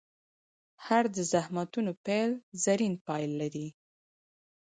هر 0.85 1.03
د 1.15 1.17
زخمتونو 1.33 1.91
پیل؛ 2.05 2.31
زرین 2.63 2.93
پای 3.05 3.23
لري. 3.39 3.67